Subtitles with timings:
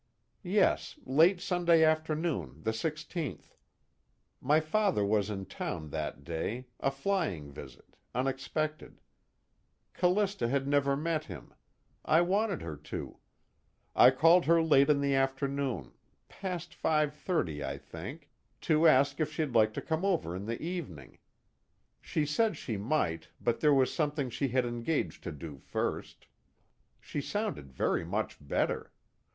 [0.41, 3.53] "Yes, late Sunday afternoon, the 16th.
[4.41, 8.99] My father was in town that day, a flying visit, unexpected.
[9.93, 11.53] Callista had never met him.
[12.03, 13.17] I wanted her to.
[13.95, 15.91] I called her late in the afternoon,
[16.27, 18.31] past 5:30 I think
[18.61, 21.19] to ask if she'd like to come over in the evening.
[22.01, 26.25] She said she might, but there was something she had engaged to do first.
[26.99, 28.91] She sounded very much better.